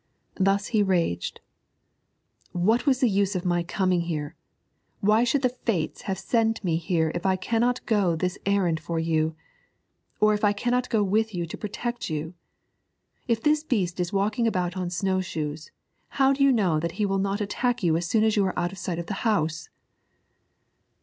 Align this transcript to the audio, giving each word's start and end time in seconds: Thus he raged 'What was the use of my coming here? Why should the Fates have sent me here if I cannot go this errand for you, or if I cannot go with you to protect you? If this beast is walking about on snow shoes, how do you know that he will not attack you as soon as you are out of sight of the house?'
Thus 0.39 0.69
he 0.73 0.81
raged 0.81 1.41
'What 2.53 2.87
was 2.87 3.01
the 3.01 3.07
use 3.07 3.35
of 3.35 3.45
my 3.45 3.61
coming 3.61 4.01
here? 4.01 4.35
Why 4.99 5.23
should 5.23 5.43
the 5.43 5.49
Fates 5.67 6.01
have 6.09 6.17
sent 6.17 6.63
me 6.63 6.77
here 6.77 7.11
if 7.13 7.23
I 7.23 7.35
cannot 7.35 7.85
go 7.85 8.15
this 8.15 8.39
errand 8.43 8.79
for 8.79 8.97
you, 8.97 9.35
or 10.19 10.33
if 10.33 10.43
I 10.43 10.53
cannot 10.53 10.89
go 10.89 11.03
with 11.03 11.35
you 11.35 11.45
to 11.45 11.55
protect 11.55 12.09
you? 12.09 12.33
If 13.27 13.43
this 13.43 13.63
beast 13.63 13.99
is 13.99 14.11
walking 14.11 14.47
about 14.47 14.75
on 14.75 14.89
snow 14.89 15.21
shoes, 15.21 15.69
how 16.17 16.33
do 16.33 16.43
you 16.43 16.51
know 16.51 16.79
that 16.79 16.93
he 16.93 17.05
will 17.05 17.19
not 17.19 17.39
attack 17.39 17.83
you 17.83 17.95
as 17.95 18.07
soon 18.07 18.23
as 18.23 18.35
you 18.35 18.43
are 18.47 18.57
out 18.57 18.71
of 18.71 18.79
sight 18.79 18.97
of 18.97 19.05
the 19.05 19.13
house?' 19.21 19.69